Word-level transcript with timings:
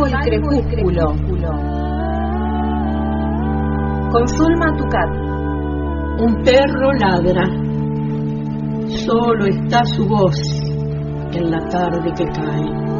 Salvo 0.00 0.22
crepúsculo. 0.70 1.52
Con 4.10 4.28
Zulma 4.28 4.74
Tucat. 4.78 5.10
Un 6.20 6.42
perro 6.42 6.92
ladra. 6.94 7.44
Solo 9.04 9.44
está 9.44 9.84
su 9.84 10.06
voz 10.06 10.40
en 11.34 11.50
la 11.50 11.68
tarde 11.68 12.12
que 12.16 12.24
cae. 12.24 12.90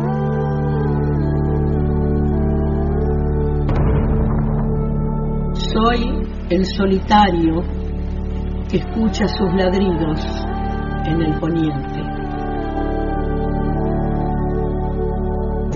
Soy 5.54 6.28
el 6.50 6.66
solitario 6.66 7.62
que 8.68 8.76
escucha 8.76 9.26
sus 9.26 9.54
ladridos 9.54 10.20
en 11.06 11.22
el 11.22 11.40
poniente. 11.40 12.09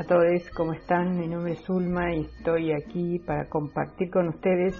a 0.00 0.04
todos, 0.04 0.48
¿cómo 0.56 0.72
están? 0.72 1.18
Mi 1.18 1.28
nombre 1.28 1.52
es 1.52 1.68
Ulma 1.68 2.14
y 2.14 2.20
estoy 2.20 2.72
aquí 2.72 3.18
para 3.18 3.50
compartir 3.50 4.10
con 4.10 4.28
ustedes, 4.28 4.74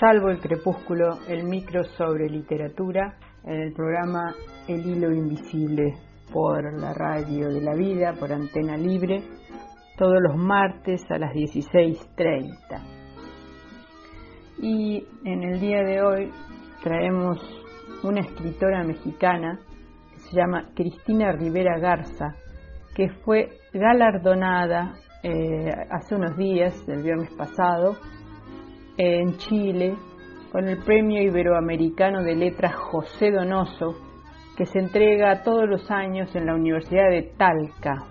salvo 0.00 0.30
el 0.30 0.40
crepúsculo, 0.40 1.18
el 1.28 1.44
micro 1.44 1.84
sobre 1.84 2.26
literatura 2.30 3.18
en 3.44 3.60
el 3.60 3.74
programa 3.74 4.34
El 4.68 4.86
Hilo 4.86 5.12
Invisible 5.12 5.98
por 6.32 6.64
la 6.80 6.94
radio 6.94 7.50
de 7.50 7.60
la 7.60 7.74
vida, 7.74 8.14
por 8.18 8.32
antena 8.32 8.78
libre, 8.78 9.22
todos 9.98 10.16
los 10.22 10.34
martes 10.34 11.02
a 11.10 11.18
las 11.18 11.34
16.30. 11.34 12.56
Y 14.62 15.06
en 15.26 15.42
el 15.42 15.60
día 15.60 15.82
de 15.82 16.00
hoy 16.00 16.32
traemos 16.82 17.38
una 18.02 18.20
escritora 18.20 18.82
mexicana 18.82 19.60
que 20.14 20.20
se 20.20 20.36
llama 20.36 20.70
Cristina 20.74 21.32
Rivera 21.32 21.78
Garza, 21.78 22.34
que 22.96 23.10
fue 23.10 23.50
galardonada 23.74 24.94
eh, 25.22 25.70
hace 25.90 26.14
unos 26.14 26.34
días, 26.38 26.74
el 26.88 27.02
viernes 27.02 27.30
pasado, 27.36 27.94
en 28.96 29.36
Chile, 29.36 29.94
con 30.50 30.66
el 30.66 30.82
Premio 30.82 31.22
Iberoamericano 31.22 32.22
de 32.22 32.34
Letras 32.34 32.74
José 32.74 33.30
Donoso, 33.30 33.96
que 34.56 34.64
se 34.64 34.78
entrega 34.78 35.42
todos 35.42 35.68
los 35.68 35.90
años 35.90 36.34
en 36.34 36.46
la 36.46 36.54
Universidad 36.54 37.10
de 37.10 37.34
Talca. 37.36 38.06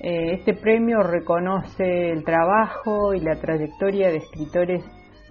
Eh, 0.00 0.32
este 0.32 0.54
premio 0.54 1.04
reconoce 1.04 2.10
el 2.10 2.24
trabajo 2.24 3.14
y 3.14 3.20
la 3.20 3.36
trayectoria 3.36 4.08
de 4.08 4.16
escritores 4.16 4.84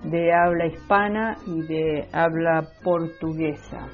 de 0.06 0.31
habla 0.33 0.67
hispana 0.67 1.35
y 1.45 1.61
de 1.63 2.08
habla 2.13 2.63
portuguesa. 2.81 3.89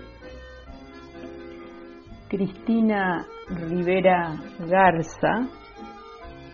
Cristina 2.30 3.26
Rivera 3.50 4.36
Garza 4.60 5.48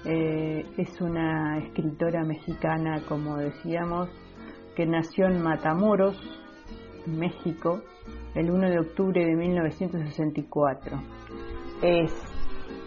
eh, 0.05 0.63
es 0.77 1.01
una 1.01 1.57
escritora 1.57 2.23
mexicana, 2.23 3.01
como 3.07 3.37
decíamos, 3.37 4.09
que 4.75 4.85
nació 4.85 5.25
en 5.25 5.41
Matamoros, 5.41 6.15
México, 7.07 7.81
el 8.35 8.51
1 8.51 8.69
de 8.69 8.79
octubre 8.79 9.25
de 9.25 9.35
1964. 9.35 10.97
Es 11.81 12.11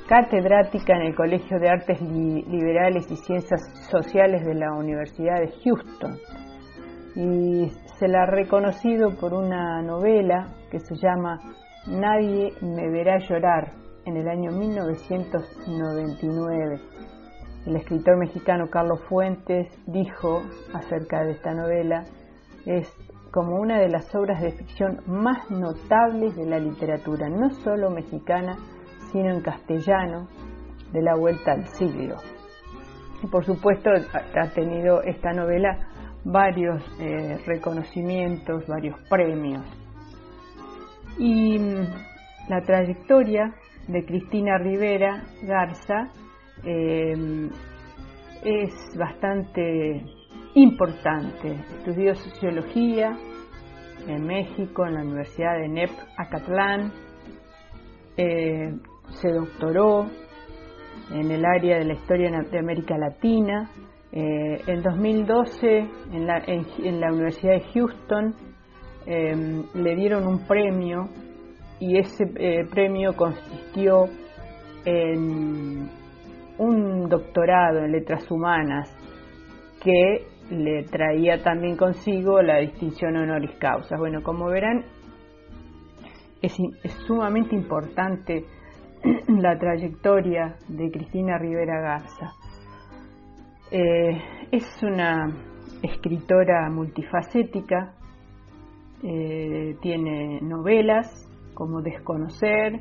catedrática 0.09 0.95
en 0.95 1.03
el 1.09 1.17
Colegio 1.17 1.59
de 1.59 1.69
Artes 1.69 2.01
Liberales 2.01 3.11
y 3.11 3.17
Ciencias 3.17 3.61
Sociales 3.91 4.45
de 4.47 4.55
la 4.55 4.73
Universidad 4.73 5.41
de 5.41 5.53
Houston 5.65 6.17
y 7.17 7.71
se 7.99 8.07
la 8.07 8.23
ha 8.23 8.27
reconocido 8.27 9.17
por 9.17 9.35
una 9.35 9.83
novela 9.83 10.55
que 10.71 10.79
se 10.79 10.95
llama 10.95 11.41
Nadie 11.89 12.53
me 12.61 12.89
verá 12.91 13.19
llorar 13.19 13.86
en 14.07 14.17
el 14.17 14.27
año 14.29 14.51
1999. 14.53 16.81
El 17.67 17.77
escritor 17.77 18.17
mexicano 18.17 18.71
Carlos 18.71 19.03
Fuentes 19.09 19.69
dijo 19.87 20.43
acerca 20.73 21.25
de 21.25 21.33
esta 21.33 21.53
novela, 21.53 22.05
es 22.65 22.89
como 23.33 23.61
una 23.61 23.81
de 23.81 23.89
las 23.89 24.15
obras 24.15 24.41
de 24.41 24.53
ficción 24.53 25.01
más 25.07 25.51
notables 25.51 26.37
de 26.37 26.47
la 26.47 26.61
literatura, 26.61 27.29
no 27.29 27.51
solo 27.51 27.91
mexicana, 27.91 28.57
sino 29.11 29.35
en 29.35 29.41
castellano, 29.43 30.29
de 30.93 31.03
la 31.03 31.17
vuelta 31.17 31.51
al 31.53 31.67
siglo. 31.67 32.17
Y 33.23 33.27
por 33.27 33.45
supuesto 33.45 33.91
ha 33.91 34.49
tenido 34.51 35.03
esta 35.03 35.33
novela 35.33 35.89
varios 36.25 36.83
eh, 37.01 37.39
reconocimientos, 37.45 38.69
varios 38.69 39.01
premios. 39.09 39.65
Y 41.19 41.59
mm, 41.59 41.87
la 42.49 42.61
trayectoria 42.63 43.53
de 43.89 44.05
Cristina 44.05 44.59
Rivera 44.59 45.23
Garza 45.43 46.11
em, 46.65 47.51
es 48.45 48.73
bastante 48.99 50.05
importante. 50.55 51.53
Estudió 51.79 52.15
sociología 52.15 53.17
en 54.07 54.27
México, 54.27 54.87
en 54.87 54.95
la 54.95 55.03
Universidad 55.03 55.59
de 55.59 55.69
NEP 55.69 55.91
Acatlán. 56.17 56.93
Eh, 58.17 58.75
se 59.21 59.29
doctoró 59.31 60.07
en 61.13 61.31
el 61.31 61.45
área 61.45 61.79
de 61.79 61.85
la 61.85 61.95
historia 61.95 62.31
de 62.31 62.59
América 62.59 62.97
Latina. 62.99 63.71
Eh, 64.13 64.63
en 64.67 64.83
2012, 64.83 65.79
en 66.13 66.27
la, 66.27 66.43
en 66.47 67.01
la 67.01 67.13
Universidad 67.13 67.55
de 67.55 67.65
Houston, 67.75 68.35
Em, 69.07 69.63
le 69.75 69.95
dieron 69.95 70.27
un 70.27 70.49
premio 70.49 71.09
y 71.79 71.99
ese 71.99 72.25
eh, 72.37 72.65
premio 72.71 73.15
consistió 73.15 74.07
en 74.85 75.91
un 76.59 77.09
doctorado 77.09 77.81
en 77.81 77.93
letras 77.93 78.31
humanas 78.31 78.91
que 79.83 80.27
le 80.51 80.85
traía 80.85 81.43
también 81.43 81.77
consigo 81.77 82.41
la 82.41 82.59
distinción 82.59 83.17
honoris 83.17 83.57
causa. 83.59 83.97
Bueno, 83.99 84.23
como 84.23 84.47
verán, 84.47 84.85
es, 86.41 86.57
sumamente 87.07 87.55
importante 87.55 88.45
la 89.29 89.59
trayectoria 89.59 90.57
de 90.69 90.91
Cristina 90.91 91.39
Rivera 91.39 91.81
Garza. 91.81 92.33
Eh, 93.71 94.23
es 94.53 94.83
una 94.83 95.27
escritora 95.83 96.71
multifacética, 96.71 97.95
eh, 99.03 99.77
tiene 99.83 100.41
novelas 100.41 101.26
como 101.57 101.81
Desconocer, 101.81 102.81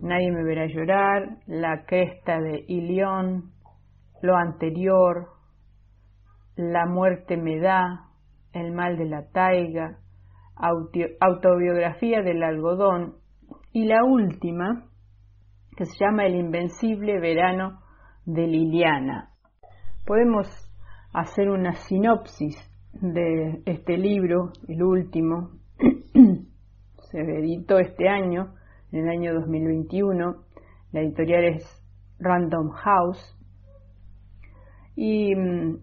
Nadie 0.00 0.32
me 0.32 0.42
verá 0.42 0.66
llorar, 0.66 1.38
La 1.46 1.84
cresta 1.84 2.40
de 2.40 2.64
Ilión, 2.66 3.52
Lo 4.22 4.36
anterior, 4.36 5.28
La 6.56 6.86
muerte 6.86 7.36
me 7.36 7.60
da, 7.60 8.08
El 8.52 8.72
mal 8.72 8.96
de 8.96 9.04
la 9.04 9.30
taiga, 9.30 9.98
Autobiografía 11.20 12.22
del 12.22 12.42
algodón 12.42 13.16
y 13.72 13.84
la 13.84 14.02
última 14.04 14.86
que 15.76 15.84
se 15.84 16.04
llama 16.04 16.24
El 16.26 16.34
invencible 16.34 17.20
verano 17.20 17.80
de 18.24 18.46
Liliana. 18.46 19.30
Podemos 20.06 20.48
hacer 21.12 21.50
una 21.50 21.74
sinopsis 21.74 22.56
de 22.94 23.62
este 23.66 23.98
libro, 23.98 24.52
el 24.66 24.82
último, 24.82 25.50
editó 27.20 27.78
este 27.78 28.08
año, 28.08 28.54
en 28.92 29.00
el 29.00 29.08
año 29.08 29.34
2021. 29.34 30.36
La 30.92 31.00
editorial 31.00 31.44
es 31.44 31.82
Random 32.18 32.70
House. 32.70 33.36
Y 34.96 35.34
mm, 35.34 35.78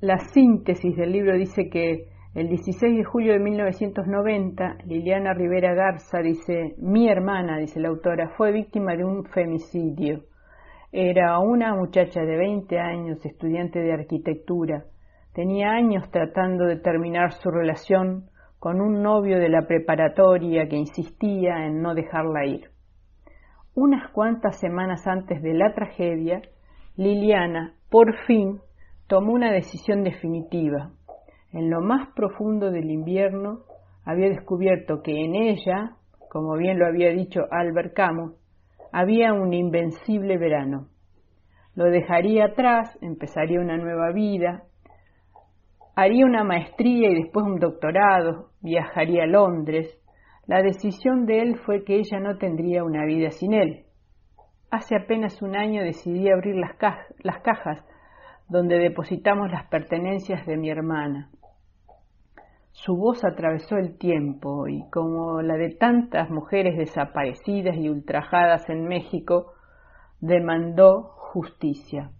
la 0.00 0.18
síntesis 0.18 0.96
del 0.96 1.12
libro 1.12 1.36
dice 1.36 1.68
que 1.68 2.08
el 2.34 2.48
16 2.48 2.96
de 2.96 3.04
julio 3.04 3.32
de 3.32 3.38
1990, 3.38 4.78
Liliana 4.86 5.32
Rivera 5.32 5.74
Garza 5.74 6.20
dice, 6.20 6.74
mi 6.78 7.08
hermana, 7.08 7.58
dice 7.58 7.80
la 7.80 7.88
autora, 7.88 8.30
fue 8.36 8.52
víctima 8.52 8.94
de 8.94 9.04
un 9.04 9.24
femicidio. 9.24 10.24
Era 10.92 11.38
una 11.38 11.74
muchacha 11.74 12.20
de 12.20 12.36
20 12.36 12.78
años, 12.78 13.24
estudiante 13.24 13.80
de 13.80 13.92
arquitectura 13.92 14.84
Tenía 15.36 15.72
años 15.72 16.10
tratando 16.10 16.64
de 16.64 16.76
terminar 16.76 17.30
su 17.34 17.50
relación 17.50 18.30
con 18.58 18.80
un 18.80 19.02
novio 19.02 19.38
de 19.38 19.48
la 19.48 19.66
preparatoria 19.66 20.68
que 20.68 20.76
insistía 20.76 21.66
en 21.66 21.82
no 21.82 21.94
dejarla 21.94 22.46
ir. 22.46 22.70
Unas 23.74 24.10
cuantas 24.10 24.58
semanas 24.58 25.06
antes 25.06 25.42
de 25.42 25.54
la 25.54 25.74
tragedia, 25.74 26.42
Liliana, 26.96 27.74
por 27.90 28.16
fin, 28.26 28.60
tomó 29.06 29.34
una 29.34 29.52
decisión 29.52 30.02
definitiva. 30.02 30.92
En 31.52 31.70
lo 31.70 31.80
más 31.80 32.08
profundo 32.14 32.70
del 32.70 32.90
invierno 32.90 33.60
había 34.04 34.28
descubierto 34.28 35.02
que 35.02 35.24
en 35.24 35.34
ella, 35.34 35.96
como 36.30 36.56
bien 36.56 36.78
lo 36.78 36.86
había 36.86 37.10
dicho 37.10 37.42
Albert 37.50 37.94
Camus, 37.94 38.34
había 38.92 39.32
un 39.32 39.52
invencible 39.52 40.38
verano. 40.38 40.88
Lo 41.74 41.84
dejaría 41.84 42.46
atrás, 42.46 42.96
empezaría 43.02 43.60
una 43.60 43.76
nueva 43.76 44.10
vida, 44.12 44.64
haría 45.96 46.26
una 46.26 46.44
maestría 46.44 47.10
y 47.10 47.22
después 47.22 47.46
un 47.46 47.58
doctorado, 47.58 48.50
viajaría 48.60 49.24
a 49.24 49.26
Londres. 49.26 49.98
La 50.46 50.62
decisión 50.62 51.24
de 51.24 51.40
él 51.40 51.56
fue 51.64 51.84
que 51.84 51.96
ella 51.96 52.20
no 52.20 52.36
tendría 52.36 52.84
una 52.84 53.04
vida 53.06 53.30
sin 53.30 53.54
él. 53.54 53.86
Hace 54.70 54.94
apenas 54.94 55.40
un 55.42 55.56
año 55.56 55.82
decidí 55.82 56.28
abrir 56.28 56.54
las, 56.56 56.76
las 57.22 57.40
cajas 57.40 57.82
donde 58.48 58.78
depositamos 58.78 59.50
las 59.50 59.66
pertenencias 59.68 60.46
de 60.46 60.56
mi 60.56 60.70
hermana. 60.70 61.30
Su 62.72 62.94
voz 62.94 63.24
atravesó 63.24 63.78
el 63.78 63.96
tiempo 63.96 64.68
y, 64.68 64.88
como 64.90 65.40
la 65.40 65.56
de 65.56 65.70
tantas 65.70 66.28
mujeres 66.28 66.76
desaparecidas 66.76 67.74
y 67.74 67.88
ultrajadas 67.88 68.68
en 68.68 68.86
México, 68.86 69.54
demandó 70.20 71.04
justicia. 71.32 72.10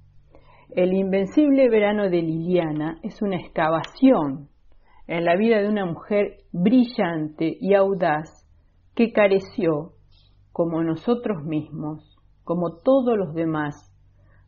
El 0.70 0.92
invencible 0.92 1.68
verano 1.68 2.10
de 2.10 2.22
Liliana 2.22 2.98
es 3.02 3.22
una 3.22 3.36
excavación 3.36 4.48
en 5.06 5.24
la 5.24 5.36
vida 5.36 5.62
de 5.62 5.68
una 5.68 5.86
mujer 5.86 6.38
brillante 6.52 7.56
y 7.60 7.74
audaz 7.74 8.44
que 8.96 9.12
careció, 9.12 9.92
como 10.52 10.82
nosotros 10.82 11.44
mismos, 11.44 12.18
como 12.42 12.78
todos 12.78 13.16
los 13.16 13.32
demás, 13.34 13.92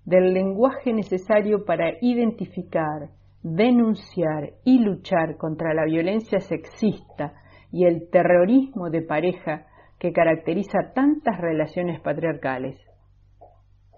del 0.05 0.35
lenguaje 0.35 0.93
necesario 0.93 1.65
para 1.65 1.93
identificar, 2.01 3.11
denunciar 3.43 4.55
y 4.65 4.81
luchar 4.81 5.37
contra 5.37 5.73
la 5.73 5.85
violencia 5.85 6.41
sexista 6.41 7.35
y 7.71 7.85
el 7.85 8.11
terrorismo 8.11 8.91
de 8.91 9.03
pareja 9.03 9.67
que 10.01 10.13
caracteriza 10.13 10.93
tantas 10.95 11.41
relaciones 11.41 12.01
patriarcales. 12.01 12.88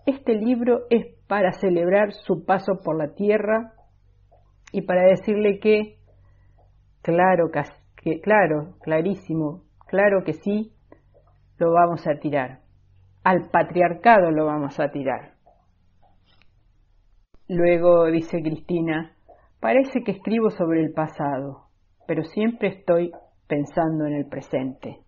Este 0.06 0.34
libro 0.34 0.86
es 0.90 1.06
para 1.26 1.52
celebrar 1.52 2.12
su 2.12 2.44
paso 2.44 2.80
por 2.82 2.96
la 2.96 3.14
tierra 3.14 3.74
y 4.72 4.82
para 4.82 5.02
decirle 5.02 5.58
que, 5.60 5.98
claro, 7.02 7.50
que, 7.96 8.20
claro, 8.20 8.76
clarísimo, 8.80 9.64
claro 9.86 10.24
que 10.24 10.32
sí, 10.34 10.72
lo 11.58 11.72
vamos 11.72 12.06
a 12.06 12.18
tirar. 12.18 12.60
Al 13.22 13.50
patriarcado 13.50 14.30
lo 14.30 14.46
vamos 14.46 14.80
a 14.80 14.90
tirar. 14.90 15.34
Luego 17.48 18.06
dice 18.06 18.40
Cristina, 18.42 19.14
parece 19.60 20.02
que 20.04 20.12
escribo 20.12 20.50
sobre 20.50 20.80
el 20.82 20.92
pasado, 20.92 21.66
pero 22.06 22.22
siempre 22.22 22.68
estoy 22.68 23.12
pensando 23.46 24.06
en 24.06 24.14
el 24.14 24.26
presente. 24.26 25.00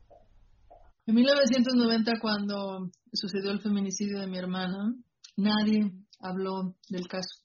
En 1.05 1.17
1990, 1.17 2.13
cuando 2.21 2.89
sucedió 3.13 3.51
el 3.51 3.61
feminicidio 3.61 4.21
de 4.21 4.29
mi 4.29 4.39
hermana, 4.39 4.95
nadie 5.37 5.91
habló 6.21 6.77
del 6.89 7.09
caso. 7.09 7.41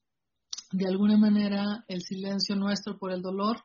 De 0.71 0.87
alguna 0.87 1.17
manera, 1.17 1.83
el 1.87 2.01
silencio 2.03 2.55
nuestro 2.55 2.99
por 2.99 3.11
el 3.11 3.23
dolor, 3.23 3.63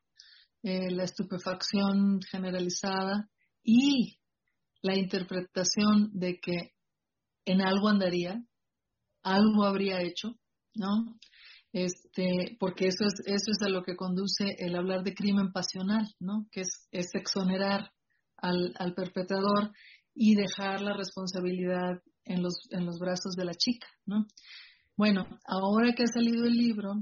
eh, 0.63 0.91
la 0.91 1.05
estupefacción 1.05 2.21
generalizada 2.23 3.29
y 3.63 4.19
la 4.81 4.97
interpretación 4.97 6.11
de 6.15 6.41
que 6.41 6.73
en 7.45 7.61
algo 7.61 7.89
andaría, 7.89 8.43
algo 9.23 9.65
habría 9.65 10.01
hecho, 10.01 10.39
¿no? 10.75 11.19
Este, 11.73 12.57
porque 12.59 12.87
eso 12.87 13.05
es, 13.05 13.21
eso 13.27 13.51
es 13.51 13.61
a 13.63 13.69
lo 13.69 13.83
que 13.83 13.97
conduce 13.97 14.57
el 14.59 14.75
hablar 14.75 15.03
de 15.03 15.15
crimen 15.15 15.53
pasional, 15.53 16.15
¿no? 16.19 16.47
Que 16.51 16.63
es, 16.63 16.89
es 16.93 17.15
exonerar 17.15 17.91
al, 18.43 18.75
al 18.79 18.95
perpetrador 18.95 19.73
y 20.15 20.35
dejar 20.35 20.83
la 20.83 20.95
responsabilidad 20.95 22.03
en 22.25 22.43
los, 22.43 22.55
en 22.71 22.85
los 22.85 22.99
brazos 22.99 23.35
de 23.35 23.45
la 23.45 23.55
chica, 23.55 23.87
¿no? 24.07 24.27
Bueno, 24.97 25.27
ahora 25.47 25.95
que 25.95 26.05
ha 26.05 26.07
salido 26.07 26.45
el 26.45 26.53
libro, 26.53 26.93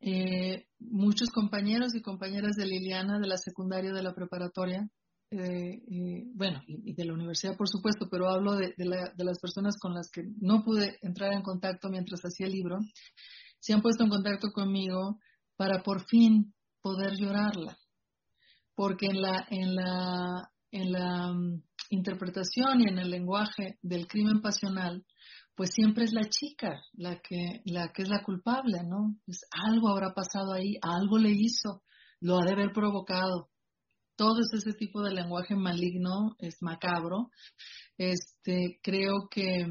eh, 0.00 0.66
muchos 0.78 1.30
compañeros 1.30 1.94
y 1.94 2.00
compañeras 2.00 2.56
de 2.56 2.66
Liliana 2.66 3.18
de 3.18 3.26
la 3.26 3.36
secundaria 3.36 3.92
de 3.92 4.02
la 4.02 4.14
preparatoria, 4.14 4.88
eh, 5.32 5.82
eh, 5.88 6.24
bueno, 6.34 6.62
y, 6.66 6.94
de 6.94 7.04
la 7.04 7.12
universidad 7.12 7.56
por 7.56 7.68
supuesto, 7.68 8.08
pero 8.10 8.28
hablo 8.28 8.56
de, 8.56 8.74
de, 8.76 8.84
la, 8.84 9.12
de, 9.14 9.24
las 9.24 9.38
personas 9.38 9.76
con 9.78 9.94
las 9.94 10.10
que 10.10 10.22
no 10.40 10.64
pude 10.64 10.98
entrar 11.02 11.32
en 11.32 11.42
contacto 11.42 11.88
mientras 11.88 12.20
hacía 12.22 12.46
el 12.46 12.52
libro, 12.52 12.78
se 13.58 13.72
han 13.72 13.82
puesto 13.82 14.04
en 14.04 14.10
contacto 14.10 14.50
conmigo 14.52 15.18
para 15.56 15.82
por 15.82 16.06
fin 16.06 16.54
poder 16.80 17.16
llorarla, 17.16 17.76
porque 18.74 19.06
en 19.06 19.20
la, 19.20 19.46
en 19.50 19.74
la, 19.74 20.50
en 20.70 20.92
la 20.92 21.32
mm, 21.32 21.62
interpretación 21.90 22.80
y 22.80 22.88
en 22.88 22.98
el 22.98 23.10
lenguaje 23.10 23.78
del 23.82 24.06
crimen 24.06 24.40
pasional, 24.40 25.04
pues 25.54 25.70
siempre 25.74 26.04
es 26.04 26.12
la 26.12 26.28
chica 26.28 26.80
la 26.94 27.20
que, 27.20 27.60
la 27.64 27.92
que 27.92 28.02
es 28.02 28.08
la 28.08 28.22
culpable, 28.22 28.82
¿no? 28.84 29.16
Pues 29.26 29.44
algo 29.50 29.90
habrá 29.90 30.14
pasado 30.14 30.52
ahí, 30.52 30.76
algo 30.80 31.18
le 31.18 31.32
hizo, 31.32 31.82
lo 32.20 32.38
ha 32.38 32.44
de 32.46 32.52
haber 32.52 32.72
provocado. 32.72 33.50
Todo 34.16 34.40
ese 34.40 34.72
tipo 34.72 35.02
de 35.02 35.12
lenguaje 35.12 35.54
maligno 35.54 36.36
es 36.38 36.56
macabro. 36.60 37.30
Este, 37.98 38.78
creo 38.82 39.28
que 39.30 39.66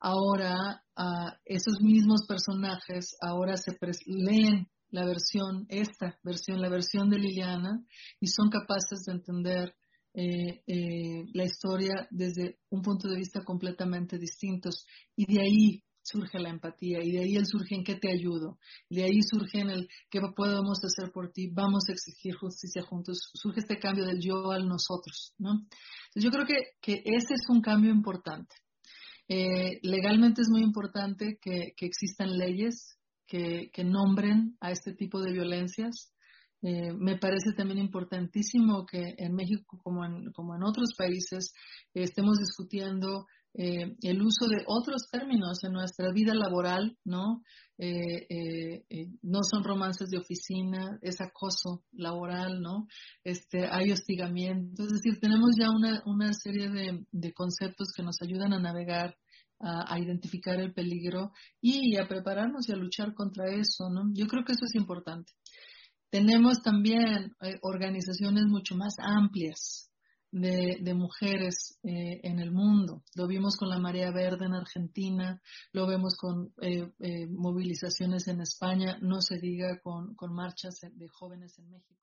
ahora 0.00 0.84
uh, 0.96 1.30
esos 1.44 1.80
mismos 1.80 2.26
personajes 2.26 3.16
ahora 3.20 3.56
se 3.56 3.76
leen 4.06 4.68
la 4.90 5.04
versión, 5.04 5.66
esta 5.68 6.18
versión, 6.22 6.60
la 6.60 6.68
versión 6.68 7.10
de 7.10 7.18
Liliana, 7.18 7.84
y 8.20 8.28
son 8.28 8.48
capaces 8.48 9.04
de 9.06 9.12
entender 9.12 9.74
eh, 10.20 10.64
eh, 10.66 11.26
la 11.32 11.44
historia 11.44 12.08
desde 12.10 12.58
un 12.70 12.82
punto 12.82 13.08
de 13.08 13.16
vista 13.16 13.44
completamente 13.44 14.18
distintos. 14.18 14.84
Y 15.14 15.32
de 15.32 15.40
ahí 15.40 15.84
surge 16.02 16.40
la 16.40 16.48
empatía, 16.48 16.98
y 17.04 17.12
de 17.12 17.20
ahí 17.20 17.36
el 17.36 17.46
surge 17.46 17.76
en 17.76 17.84
qué 17.84 17.94
te 17.94 18.10
ayudo, 18.10 18.58
de 18.88 19.04
ahí 19.04 19.20
surge 19.22 19.60
en 19.60 19.70
el 19.70 19.88
qué 20.10 20.20
podemos 20.34 20.78
hacer 20.82 21.12
por 21.12 21.30
ti, 21.32 21.48
vamos 21.52 21.84
a 21.88 21.92
exigir 21.92 22.34
justicia 22.34 22.82
juntos, 22.82 23.30
surge 23.34 23.60
este 23.60 23.78
cambio 23.78 24.06
del 24.06 24.18
yo 24.20 24.50
al 24.50 24.66
nosotros, 24.66 25.34
¿no? 25.38 25.66
yo 26.14 26.30
creo 26.30 26.46
que, 26.46 26.78
que 26.80 27.02
ese 27.04 27.34
es 27.34 27.48
un 27.50 27.60
cambio 27.60 27.90
importante. 27.90 28.56
Eh, 29.28 29.78
legalmente 29.82 30.40
es 30.40 30.48
muy 30.48 30.62
importante 30.62 31.38
que, 31.42 31.74
que 31.76 31.84
existan 31.84 32.38
leyes 32.38 32.98
que, 33.26 33.70
que, 33.74 33.84
nombren 33.84 34.56
a 34.60 34.70
este 34.70 34.94
tipo 34.94 35.20
de 35.20 35.32
violencias, 35.32 36.10
eh, 36.62 36.92
me 36.92 37.16
parece 37.16 37.52
también 37.56 37.78
importantísimo 37.78 38.84
que 38.84 39.14
en 39.16 39.34
México, 39.34 39.78
como 39.82 40.04
en, 40.04 40.32
como 40.32 40.56
en 40.56 40.64
otros 40.64 40.94
países, 40.96 41.52
estemos 41.94 42.38
discutiendo 42.38 43.26
eh, 43.54 43.96
el 44.02 44.22
uso 44.22 44.48
de 44.48 44.64
otros 44.66 45.08
términos 45.10 45.62
en 45.62 45.72
nuestra 45.72 46.10
vida 46.12 46.34
laboral, 46.34 46.96
¿no? 47.04 47.42
Eh, 47.80 48.84
no 49.22 49.40
son 49.48 49.62
romances 49.62 50.10
de 50.10 50.18
oficina, 50.18 50.98
es 51.00 51.20
acoso 51.20 51.84
laboral, 51.92 52.60
¿no? 52.60 52.88
Este, 53.22 53.66
hay 53.70 53.92
hostigamiento, 53.92 54.82
es 54.82 54.90
decir, 54.90 55.20
tenemos 55.20 55.50
ya 55.56 55.70
una, 55.70 56.32
serie 56.32 56.70
de, 56.70 57.32
conceptos 57.34 57.92
que 57.96 58.02
nos 58.02 58.16
ayudan 58.20 58.52
a 58.52 58.58
navegar 58.58 59.16
a, 59.60 59.98
identificar 59.98 60.60
el 60.60 60.72
peligro 60.72 61.32
y 61.60 61.96
a 61.96 62.06
prepararnos 62.06 62.68
y 62.68 62.72
a 62.72 62.76
luchar 62.76 63.14
contra 63.14 63.50
eso, 63.50 63.90
¿no? 63.90 64.10
Yo 64.12 64.26
creo 64.26 64.44
que 64.44 64.52
eso 64.52 64.64
es 64.64 64.74
importante. 64.74 65.32
Tenemos 66.10 66.62
también 66.62 67.36
eh, 67.42 67.58
organizaciones 67.60 68.46
mucho 68.46 68.74
más 68.74 68.94
amplias 68.98 69.90
de, 70.30 70.94
mujeres 70.94 71.78
eh, 71.82 72.20
en 72.22 72.38
el 72.38 72.50
mundo. 72.50 73.02
Lo 73.14 73.26
vimos 73.26 73.56
con 73.56 73.68
la 73.68 73.78
Marea 73.78 74.10
Verde 74.10 74.46
en 74.46 74.54
Argentina, 74.54 75.40
lo 75.72 75.86
vemos 75.86 76.16
con 76.16 76.52
eh, 76.62 76.90
eh 77.00 77.26
movilizaciones 77.26 78.26
en 78.28 78.40
España, 78.40 78.98
no 79.00 79.20
se 79.20 79.38
diga 79.38 79.80
con 79.80 80.16
marchas 80.34 80.80
de 80.80 81.08
jóvenes 81.08 81.58
en 81.58 81.70
México. 81.70 81.98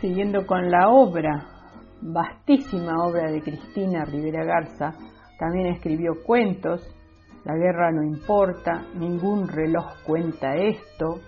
Siguiendo 0.00 0.46
con 0.46 0.70
la 0.70 0.90
obra 0.90 1.55
vastísima 2.12 3.04
obra 3.04 3.30
de 3.30 3.42
Cristina 3.42 4.04
Rivera 4.04 4.44
Garza, 4.44 4.94
también 5.38 5.66
escribió 5.66 6.22
cuentos, 6.24 6.80
La 7.44 7.54
guerra 7.56 7.90
no 7.90 8.02
importa, 8.02 8.84
Ningún 8.94 9.48
reloj 9.48 9.86
cuenta 10.04 10.54
esto, 10.54 11.20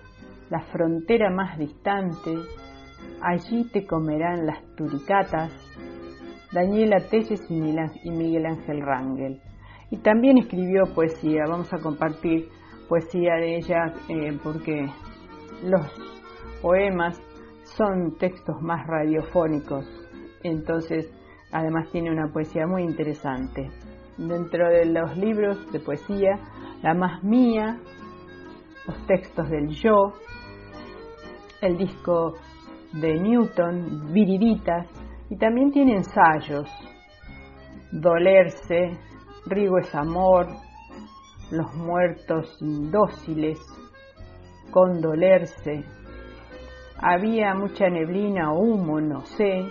La 0.49 0.61
frontera 0.61 1.29
más 1.29 1.57
distante, 1.57 2.31
Allí 3.21 3.69
te 3.71 3.85
comerán 3.85 4.45
las 4.45 4.63
turicatas, 4.75 5.51
Daniela 6.51 6.99
Telles 7.09 7.45
y 7.49 8.11
Miguel 8.11 8.45
Ángel 8.45 8.81
Rangel. 8.81 9.41
Y 9.91 9.97
también 9.97 10.37
escribió 10.37 10.83
poesía, 10.93 11.43
vamos 11.47 11.71
a 11.73 11.79
compartir 11.79 12.49
poesía 12.87 13.35
de 13.35 13.57
ella 13.57 13.93
eh, 14.07 14.37
porque 14.43 14.87
los 15.63 15.85
poemas 16.61 17.21
son 17.63 18.17
textos 18.17 18.61
más 18.61 18.85
radiofónicos 18.87 20.08
entonces 20.43 21.11
Además 21.51 21.89
tiene 21.91 22.11
una 22.11 22.31
poesía 22.31 22.67
muy 22.67 22.83
interesante. 22.83 23.69
Dentro 24.17 24.69
de 24.69 24.85
los 24.85 25.17
libros 25.17 25.71
de 25.71 25.79
poesía, 25.79 26.39
La 26.83 26.93
más 26.93 27.23
mía, 27.23 27.79
los 28.87 29.05
textos 29.07 29.49
del 29.49 29.69
yo, 29.69 30.13
el 31.61 31.77
disco 31.77 32.35
de 32.93 33.19
Newton, 33.19 34.13
Viriditas, 34.13 34.87
y 35.29 35.37
también 35.37 35.71
tiene 35.71 35.95
ensayos, 35.95 36.69
Dolerse, 37.91 38.91
Rigo 39.47 39.79
es 39.79 39.93
amor, 39.95 40.47
Los 41.51 41.73
muertos 41.75 42.57
dóciles, 42.61 43.59
Condolerse, 44.71 45.83
Había 47.01 47.55
mucha 47.55 47.89
neblina 47.89 48.53
o 48.53 48.59
humo, 48.59 49.01
no 49.01 49.25
sé, 49.25 49.67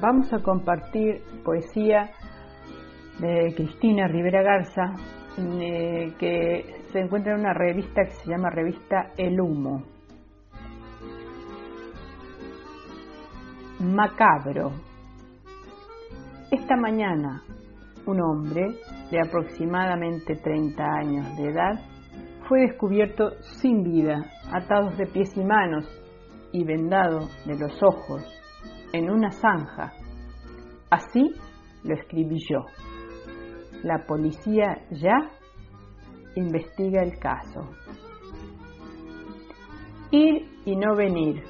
vamos 0.00 0.32
a 0.32 0.42
compartir 0.42 1.22
poesía 1.44 2.10
de 3.18 3.52
Cristina 3.54 4.06
Rivera 4.06 4.42
Garza, 4.42 4.94
eh, 5.38 6.12
que 6.18 6.82
se 6.92 7.00
encuentra 7.00 7.34
en 7.34 7.40
una 7.40 7.52
revista 7.52 8.02
que 8.04 8.10
se 8.10 8.30
llama 8.30 8.50
Revista 8.50 9.12
El 9.16 9.40
Humo. 9.40 9.82
Macabro. 13.80 14.72
Esta 16.50 16.76
mañana, 16.76 17.42
un 18.06 18.20
hombre 18.20 18.66
de 19.10 19.20
aproximadamente 19.20 20.34
30 20.36 20.84
años 20.84 21.36
de 21.36 21.50
edad 21.50 21.74
fue 22.48 22.60
descubierto 22.62 23.30
sin 23.42 23.82
vida, 23.82 24.24
atados 24.52 24.96
de 24.96 25.06
pies 25.06 25.36
y 25.36 25.44
manos 25.44 25.86
y 26.52 26.64
vendado 26.64 27.28
de 27.44 27.58
los 27.58 27.82
ojos 27.82 28.37
en 28.92 29.10
una 29.10 29.30
zanja. 29.30 29.92
Así 30.90 31.32
lo 31.84 31.94
escribí 31.94 32.38
yo. 32.48 32.64
La 33.82 34.04
policía 34.06 34.86
ya 34.90 35.30
investiga 36.34 37.02
el 37.02 37.18
caso. 37.18 37.70
Ir 40.10 40.48
y 40.64 40.76
no 40.76 40.94
venir. 40.96 41.42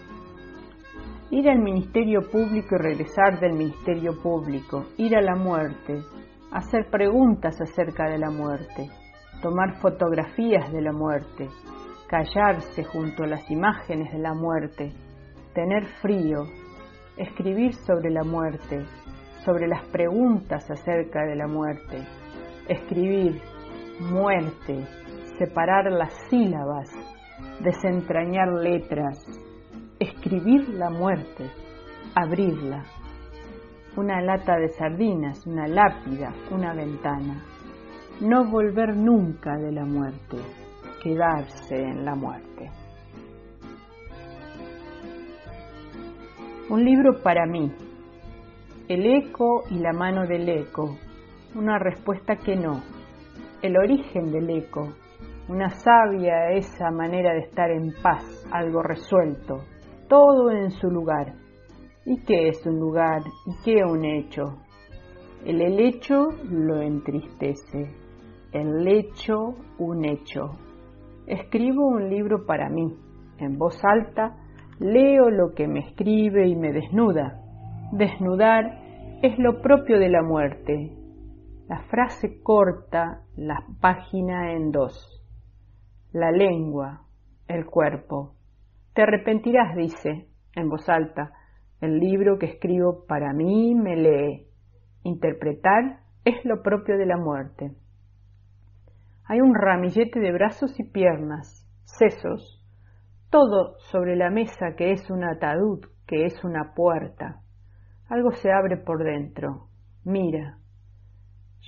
Ir 1.30 1.49
al 1.49 1.59
Ministerio 1.61 2.23
Público 2.30 2.75
y 2.75 2.78
regresar 2.78 3.38
del 3.38 3.52
Ministerio 3.52 4.21
Público. 4.21 4.87
Ir 4.97 5.16
a 5.16 5.23
la 5.23 5.37
muerte. 5.37 6.02
Hacer 6.52 6.90
preguntas 6.90 7.61
acerca 7.61 8.09
de 8.09 8.18
la 8.18 8.30
muerte. 8.30 8.88
Tomar 9.42 9.76
fotografías 9.80 10.73
de 10.73 10.83
la 10.83 10.92
muerte. 10.92 11.49
Callarse 12.09 12.85
junto 12.85 13.25
a 13.25 13.26
las 13.28 13.50
imágenes 13.50 14.11
de 14.12 14.18
la 14.18 14.35
muerte. 14.35 14.92
Tener 15.54 15.87
frío, 16.00 16.45
escribir 17.18 17.75
sobre 17.75 18.10
la 18.10 18.22
muerte, 18.22 18.84
sobre 19.44 19.66
las 19.66 19.84
preguntas 19.88 20.70
acerca 20.70 21.25
de 21.25 21.37
la 21.37 21.46
muerte, 21.46 22.06
escribir 22.68 23.40
muerte, 24.00 24.87
separar 25.38 25.90
las 25.90 26.12
sílabas, 26.28 26.90
desentrañar 27.60 28.48
letras, 28.52 29.18
escribir 29.98 30.68
la 30.70 30.90
muerte, 30.90 31.50
abrirla, 32.14 32.84
una 33.96 34.20
lata 34.20 34.56
de 34.56 34.68
sardinas, 34.68 35.44
una 35.46 35.66
lápida, 35.66 36.32
una 36.50 36.72
ventana, 36.72 37.42
no 38.20 38.44
volver 38.44 38.96
nunca 38.96 39.56
de 39.56 39.72
la 39.72 39.84
muerte, 39.84 40.37
quedarse 41.02 41.76
en 41.76 42.04
la 42.04 42.14
muerte. 42.14 42.70
Un 46.70 46.84
libro 46.84 47.22
para 47.22 47.46
mí. 47.46 47.72
El 48.88 49.06
eco 49.06 49.62
y 49.70 49.78
la 49.78 49.94
mano 49.94 50.26
del 50.26 50.46
eco. 50.50 50.98
Una 51.54 51.78
respuesta 51.78 52.37
que 52.37 52.56
no. 52.56 52.82
El 53.62 53.78
origen 53.78 54.30
del 54.30 54.50
eco. 54.50 54.87
Una 55.48 55.70
sabia 55.70 56.50
esa 56.50 56.90
manera 56.90 57.32
de 57.32 57.40
estar 57.40 57.70
en 57.70 57.94
paz, 58.02 58.46
algo 58.52 58.82
resuelto. 58.82 59.64
Todo 60.10 60.50
en 60.50 60.70
su 60.72 60.88
lugar. 60.88 61.37
¿Y 62.04 62.22
qué 62.25 62.48
es 62.48 62.66
un 62.66 62.78
lugar? 62.78 63.22
¿Y 63.46 63.64
qué 63.64 63.82
un 63.84 64.04
hecho? 64.04 64.58
El 65.46 65.62
helecho 65.62 66.26
lo 66.50 66.82
entristece. 66.82 67.94
El 68.52 68.84
lecho 68.84 69.54
un 69.78 70.04
hecho. 70.04 70.50
Escribo 71.26 71.87
un 71.87 72.10
libro 72.10 72.44
para 72.44 72.68
mí, 72.68 72.94
en 73.38 73.56
voz 73.56 73.82
alta, 73.82 74.37
Leo 74.80 75.30
lo 75.30 75.54
que 75.54 75.66
me 75.66 75.80
escribe 75.80 76.47
y 76.47 76.54
me 76.54 76.73
desnuda. 76.73 77.40
Desnudar 77.92 78.78
es 79.23 79.37
lo 79.38 79.61
propio 79.61 79.99
de 79.99 80.08
la 80.08 80.23
muerte. 80.23 80.92
La 81.68 81.80
frase 81.90 82.40
corta 82.42 83.23
la 83.37 83.64
página 83.80 84.52
en 84.52 84.70
dos. 84.70 85.20
La 86.12 86.30
lengua, 86.30 87.02
el 87.49 87.66
cuerpo. 87.66 88.35
Te 88.94 89.02
arrepentirás, 89.02 89.75
dice, 89.76 90.28
en 90.54 90.68
voz 90.68 90.88
alta. 90.88 91.32
El 91.80 91.99
libro 91.99 92.38
que 92.38 92.47
escribo 92.47 93.04
para 93.06 93.32
mí 93.32 93.75
me 93.75 93.97
lee. 93.97 94.47
Interpretar 95.02 96.00
es 96.25 96.44
lo 96.44 96.62
propio 96.62 96.97
de 96.97 97.06
la 97.06 97.16
muerte. 97.16 97.73
Hay 99.25 99.40
un 99.40 99.54
ramillete 99.54 100.20
de 100.20 100.32
brazos 100.32 100.78
y 100.78 100.85
piernas, 100.85 101.68
sesos, 101.85 102.64
todo 103.30 103.78
sobre 103.90 104.16
la 104.16 104.30
mesa 104.30 104.75
que 104.76 104.92
es 104.92 105.11
un 105.11 105.25
ataúd, 105.25 105.85
que 106.06 106.25
es 106.25 106.42
una 106.44 106.73
puerta. 106.75 107.42
Algo 108.08 108.30
se 108.32 108.50
abre 108.50 108.78
por 108.78 109.04
dentro. 109.04 109.68
Mira, 110.04 110.58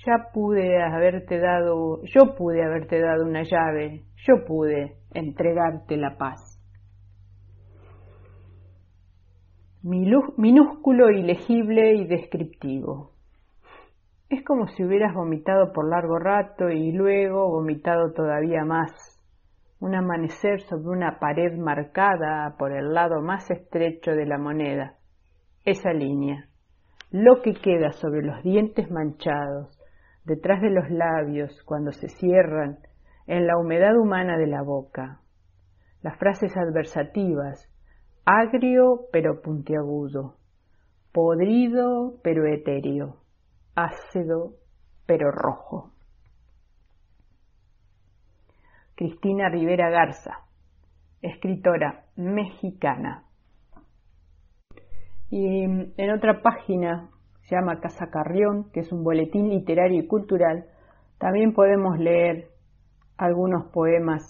ya 0.05 0.31
pude 0.33 0.81
haberte 0.81 1.39
dado, 1.39 2.01
yo 2.03 2.35
pude 2.35 2.63
haberte 2.63 2.99
dado 2.99 3.23
una 3.23 3.43
llave, 3.43 4.05
yo 4.25 4.43
pude 4.45 4.97
entregarte 5.13 5.97
la 5.97 6.17
paz. 6.17 6.59
Minúsculo, 9.83 11.09
ilegible 11.09 11.95
y 11.95 12.07
descriptivo. 12.07 13.11
Es 14.29 14.43
como 14.45 14.67
si 14.67 14.83
hubieras 14.83 15.13
vomitado 15.13 15.73
por 15.73 15.89
largo 15.89 16.17
rato 16.17 16.69
y 16.69 16.91
luego 16.91 17.49
vomitado 17.49 18.13
todavía 18.13 18.63
más 18.63 19.20
un 19.81 19.95
amanecer 19.95 20.61
sobre 20.61 20.89
una 20.89 21.17
pared 21.19 21.57
marcada 21.57 22.55
por 22.57 22.71
el 22.71 22.93
lado 22.93 23.19
más 23.19 23.49
estrecho 23.49 24.11
de 24.11 24.27
la 24.27 24.37
moneda. 24.37 24.93
Esa 25.65 25.91
línea. 25.91 26.47
Lo 27.09 27.41
que 27.41 27.55
queda 27.55 27.91
sobre 27.91 28.21
los 28.21 28.43
dientes 28.43 28.91
manchados, 28.91 29.75
detrás 30.23 30.61
de 30.61 30.69
los 30.69 30.87
labios 30.91 31.63
cuando 31.63 31.91
se 31.91 32.09
cierran, 32.09 32.77
en 33.25 33.47
la 33.47 33.57
humedad 33.57 33.97
humana 33.97 34.37
de 34.37 34.45
la 34.45 34.61
boca. 34.61 35.19
Las 36.03 36.15
frases 36.17 36.55
adversativas, 36.55 37.67
agrio 38.23 39.07
pero 39.11 39.41
puntiagudo, 39.41 40.35
podrido 41.11 42.19
pero 42.21 42.45
etéreo, 42.45 43.17
ácido 43.73 44.53
pero 45.07 45.31
rojo. 45.31 45.91
Cristina 49.01 49.49
Rivera 49.49 49.89
Garza, 49.89 50.41
escritora 51.23 52.05
mexicana. 52.17 53.23
Y 55.31 55.63
en 55.63 56.11
otra 56.15 56.43
página, 56.43 57.09
se 57.41 57.55
llama 57.55 57.79
Casa 57.79 58.11
Carrión, 58.11 58.69
que 58.71 58.81
es 58.81 58.91
un 58.91 59.03
boletín 59.03 59.49
literario 59.49 60.03
y 60.03 60.07
cultural, 60.07 60.67
también 61.17 61.51
podemos 61.53 61.97
leer 61.97 62.49
algunos 63.17 63.71
poemas 63.71 64.21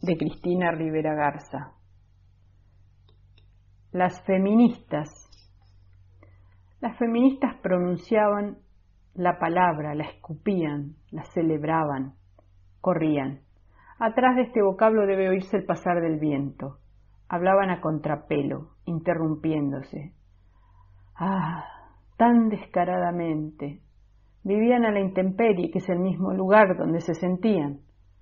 de 0.00 0.16
Cristina 0.16 0.70
Rivera 0.70 1.16
Garza. 1.16 1.72
Las 3.90 4.24
feministas. 4.24 5.10
Las 6.80 6.96
feministas 6.98 7.56
pronunciaban 7.64 8.58
la 9.14 9.40
palabra, 9.40 9.92
la 9.96 10.04
escupían, 10.04 10.94
la 11.10 11.24
celebraban, 11.24 12.14
corrían. 12.80 13.43
Atrás 14.04 14.36
de 14.36 14.42
este 14.42 14.60
vocablo 14.60 15.06
debe 15.06 15.30
oírse 15.30 15.56
el 15.56 15.64
pasar 15.64 16.02
del 16.02 16.18
viento. 16.18 16.76
Hablaban 17.26 17.70
a 17.70 17.80
contrapelo, 17.80 18.72
interrumpiéndose. 18.84 20.12
Ah, 21.16 21.64
tan 22.18 22.50
descaradamente. 22.50 23.80
Vivían 24.42 24.84
a 24.84 24.90
la 24.90 25.00
intemperie, 25.00 25.70
que 25.70 25.78
es 25.78 25.88
el 25.88 26.00
mismo 26.00 26.34
lugar 26.34 26.76
donde 26.76 27.00
se 27.00 27.14
sentían. 27.14 27.78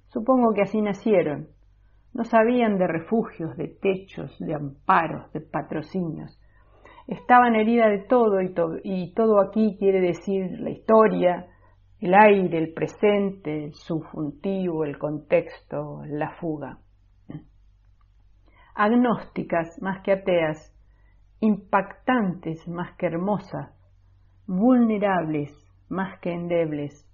Supongo 0.06 0.54
que 0.54 0.62
así 0.62 0.80
nacieron. 0.80 1.48
No 2.14 2.22
sabían 2.26 2.78
de 2.78 2.86
refugios, 2.86 3.56
de 3.56 3.66
techos, 3.66 4.38
de 4.38 4.54
amparos, 4.54 5.32
de 5.32 5.40
patrocinios. 5.40 6.40
Estaban 7.08 7.56
heridas 7.56 7.90
de 7.90 8.06
todo 8.06 8.40
y, 8.40 8.54
y 8.84 9.12
todo 9.14 9.40
aquí 9.40 9.76
quiere 9.80 10.00
decir 10.00 10.60
la 10.60 10.70
historia, 10.70 11.48
el 12.02 12.14
aire, 12.14 12.58
el 12.58 12.74
presente, 12.74 13.66
el 13.66 13.74
subjuntivo, 13.74 14.84
el 14.84 14.98
contexto, 14.98 16.02
la 16.04 16.32
fuga. 16.32 16.78
Agnósticas 18.74 19.80
más 19.80 20.02
que 20.02 20.12
ateas, 20.12 20.74
impactantes 21.38 22.66
más 22.66 22.96
que 22.96 23.06
hermosas, 23.06 23.70
vulnerables 24.48 25.52
más 25.88 26.18
que 26.18 26.32
endebles, 26.32 27.08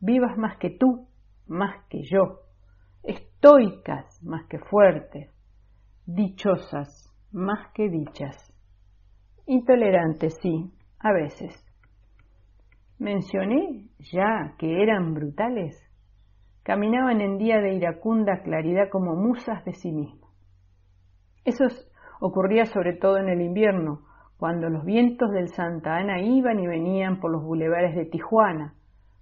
vivas 0.00 0.38
más 0.38 0.56
que 0.56 0.70
tú, 0.70 1.06
más 1.46 1.84
que 1.90 2.02
yo, 2.04 2.40
estoicas 3.02 4.22
más 4.22 4.46
que 4.46 4.58
fuertes, 4.58 5.30
dichosas 6.06 7.12
más 7.30 7.70
que 7.74 7.90
dichas, 7.90 8.54
intolerantes, 9.44 10.38
sí, 10.40 10.72
a 10.98 11.12
veces. 11.12 11.73
Mencioné 12.98 13.88
ya 14.12 14.54
que 14.58 14.82
eran 14.82 15.14
brutales. 15.14 15.76
Caminaban 16.62 17.20
en 17.20 17.38
día 17.38 17.58
de 17.60 17.74
iracunda 17.74 18.42
claridad 18.42 18.88
como 18.90 19.16
musas 19.16 19.64
de 19.64 19.72
sí 19.74 19.92
mismos. 19.92 20.30
Eso 21.44 21.64
ocurría 22.20 22.64
sobre 22.66 22.94
todo 22.94 23.18
en 23.18 23.28
el 23.28 23.42
invierno, 23.42 24.00
cuando 24.38 24.68
los 24.68 24.84
vientos 24.84 25.30
del 25.30 25.48
Santa 25.48 25.96
Ana 25.96 26.20
iban 26.20 26.58
y 26.60 26.66
venían 26.66 27.20
por 27.20 27.30
los 27.30 27.42
bulevares 27.42 27.94
de 27.94 28.06
Tijuana, 28.06 28.74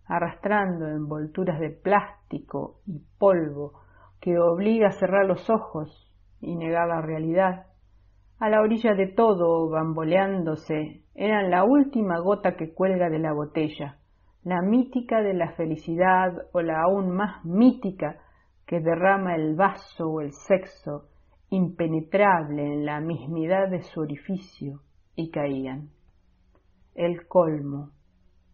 arrastrando 0.07 0.89
envolturas 0.89 1.59
de 1.59 1.71
plástico 1.71 2.81
y 2.87 3.01
polvo 3.19 3.81
que 4.21 4.39
obliga 4.39 4.89
a 4.89 4.93
cerrar 4.93 5.27
los 5.27 5.49
ojos 5.51 6.13
y 6.41 6.55
negar 6.57 6.89
la 6.89 7.01
realidad. 7.01 7.67
A 8.43 8.49
la 8.49 8.61
orilla 8.61 8.95
de 8.95 9.07
todo, 9.07 9.71
bamboleándose, 9.71 11.05
eran 11.15 11.49
la 11.49 11.63
última 11.63 12.19
gota 12.19 12.57
que 12.57 12.75
cuelga 12.75 13.09
de 13.09 13.21
la 13.21 13.33
botella, 13.33 13.99
la 14.43 14.61
mítica 14.63 15.23
de 15.23 15.33
la 15.33 15.53
felicidad 15.53 16.33
o 16.51 16.61
la 16.61 16.83
aún 16.83 17.13
más 17.13 17.45
mítica 17.45 18.19
que 18.67 18.81
derrama 18.81 19.37
el 19.37 19.55
vaso 19.55 20.09
o 20.09 20.21
el 20.21 20.33
sexo, 20.33 21.05
impenetrable 21.51 22.65
en 22.65 22.85
la 22.85 22.99
mismidad 22.99 23.69
de 23.71 23.83
su 23.83 24.01
orificio, 24.01 24.81
y 25.15 25.31
caían. 25.31 25.91
El 26.97 27.29
colmo, 27.29 27.91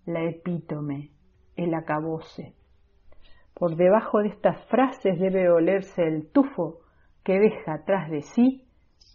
la 0.05 0.23
epítome, 0.23 1.13
el 1.57 1.73
acabose. 1.73 2.53
Por 3.55 3.75
debajo 3.75 4.19
de 4.19 4.29
estas 4.29 4.63
frases 4.67 5.19
debe 5.19 5.49
olerse 5.49 6.03
el 6.03 6.31
tufo 6.31 6.81
que 7.25 7.41
deja 7.41 7.73
atrás 7.73 8.11
de 8.11 8.21
sí 8.21 8.68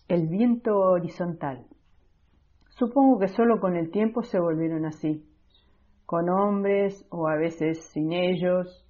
el 0.07 0.27
viento 0.27 0.77
horizontal. 0.77 1.65
Supongo 2.69 3.19
que 3.19 3.27
solo 3.27 3.59
con 3.59 3.75
el 3.75 3.91
tiempo 3.91 4.23
se 4.23 4.39
volvieron 4.39 4.85
así, 4.85 5.25
con 6.05 6.29
hombres 6.29 7.05
o 7.09 7.27
a 7.27 7.35
veces 7.35 7.89
sin 7.91 8.11
ellos, 8.11 8.85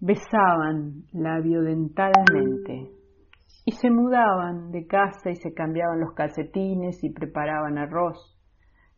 besaban 0.00 1.04
labiodentalmente 1.12 2.92
y 3.64 3.72
se 3.72 3.90
mudaban 3.90 4.70
de 4.70 4.86
casa 4.86 5.30
y 5.30 5.36
se 5.36 5.52
cambiaban 5.52 6.00
los 6.00 6.14
calcetines 6.14 7.02
y 7.02 7.10
preparaban 7.10 7.78
arroz 7.78 8.38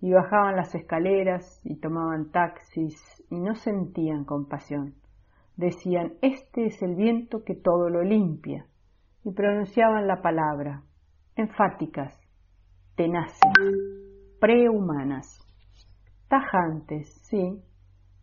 y 0.00 0.12
bajaban 0.12 0.56
las 0.56 0.74
escaleras 0.74 1.60
y 1.64 1.78
tomaban 1.78 2.30
taxis 2.30 2.96
y 3.30 3.38
no 3.38 3.54
sentían 3.54 4.24
compasión. 4.24 4.94
Decían, 5.56 6.14
este 6.22 6.66
es 6.66 6.82
el 6.82 6.94
viento 6.94 7.44
que 7.44 7.54
todo 7.54 7.90
lo 7.90 8.02
limpia, 8.02 8.64
y 9.24 9.32
pronunciaban 9.32 10.06
la 10.06 10.22
palabra, 10.22 10.82
enfáticas, 11.36 12.18
tenaces, 12.96 13.40
prehumanas, 14.40 15.38
tajantes, 16.28 17.12
sí, 17.28 17.62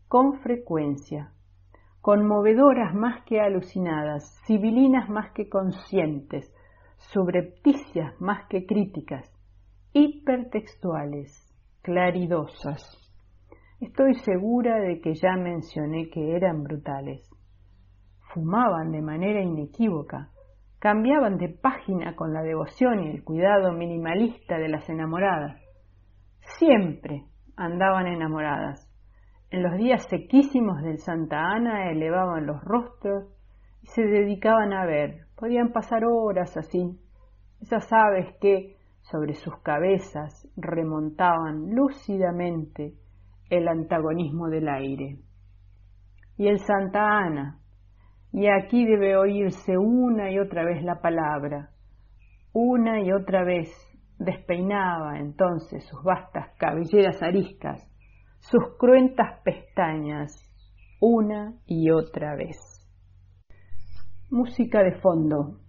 con 0.07 0.39
frecuencia, 0.39 1.31
conmovedoras 2.01 2.93
más 2.95 3.23
que 3.25 3.41
alucinadas, 3.41 4.41
civilinas 4.45 5.09
más 5.09 5.31
que 5.33 5.49
conscientes, 5.49 6.53
subrepticias 6.97 8.19
más 8.21 8.47
que 8.47 8.65
críticas, 8.65 9.29
hipertextuales, 9.93 11.53
claridosas. 11.81 12.83
Estoy 13.79 14.15
segura 14.15 14.79
de 14.79 15.01
que 15.01 15.13
ya 15.15 15.33
mencioné 15.33 16.09
que 16.09 16.35
eran 16.35 16.63
brutales. 16.63 17.29
Fumaban 18.33 18.91
de 18.91 19.01
manera 19.01 19.41
inequívoca, 19.41 20.31
cambiaban 20.79 21.37
de 21.37 21.49
página 21.49 22.15
con 22.15 22.33
la 22.33 22.41
devoción 22.41 23.03
y 23.03 23.09
el 23.09 23.23
cuidado 23.23 23.71
minimalista 23.71 24.57
de 24.57 24.69
las 24.69 24.87
enamoradas. 24.89 25.61
Siempre 26.59 27.25
andaban 27.55 28.07
enamoradas. 28.07 28.87
En 29.49 29.63
los 29.63 29.77
días 29.77 30.05
sequísimos 30.09 30.81
del 30.83 30.99
Santa 30.99 31.37
Ana 31.39 31.89
elevaban 31.89 32.45
los 32.45 32.61
rostros 32.63 33.25
y 33.81 33.87
se 33.87 34.03
dedicaban 34.03 34.73
a 34.73 34.85
ver. 34.85 35.25
Podían 35.35 35.71
pasar 35.71 36.03
horas 36.05 36.55
así. 36.57 36.99
Esas 37.61 37.91
aves 37.91 38.35
que, 38.39 38.75
sobre 39.01 39.33
sus 39.35 39.57
cabezas 39.61 40.47
remontaban 40.57 41.73
lúcidamente 41.73 42.93
el 43.49 43.67
antagonismo 43.67 44.49
del 44.49 44.67
aire. 44.67 45.19
Y 46.37 46.47
el 46.47 46.59
Santa 46.59 47.01
Ana, 47.01 47.59
y 48.31 48.47
aquí 48.47 48.85
debe 48.85 49.17
oírse 49.17 49.77
una 49.77 50.31
y 50.31 50.39
otra 50.39 50.63
vez 50.63 50.83
la 50.83 51.01
palabra, 51.01 51.71
una 52.53 53.01
y 53.01 53.11
otra 53.11 53.43
vez 53.43 53.69
despeinaba 54.19 55.19
entonces 55.19 55.85
sus 55.85 56.03
vastas 56.03 56.49
cabelleras 56.57 57.21
ariscas, 57.21 57.87
sus 58.39 58.77
cruentas 58.77 59.41
pestañas, 59.43 60.31
una 60.99 61.53
y 61.65 61.91
otra 61.91 62.35
vez. 62.35 62.57
Música 64.29 64.83
de 64.83 64.99
fondo, 64.99 65.59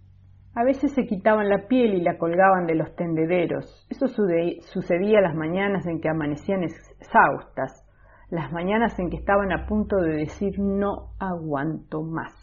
a 0.55 0.63
veces 0.63 0.93
se 0.93 1.05
quitaban 1.05 1.47
la 1.47 1.67
piel 1.67 1.93
y 1.93 2.01
la 2.01 2.17
colgaban 2.17 2.65
de 2.65 2.75
los 2.75 2.95
tendederos. 2.95 3.87
Eso 3.89 4.07
sucedía 4.07 5.21
las 5.21 5.35
mañanas 5.35 5.85
en 5.85 6.01
que 6.01 6.09
amanecían 6.09 6.63
exhaustas, 6.63 7.85
las 8.29 8.51
mañanas 8.51 8.97
en 8.99 9.09
que 9.09 9.17
estaban 9.17 9.51
a 9.51 9.67
punto 9.67 9.97
de 9.97 10.17
decir 10.17 10.59
no 10.59 11.13
aguanto 11.19 12.01
más. 12.01 12.33